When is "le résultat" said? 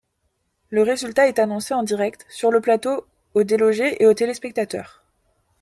0.71-1.27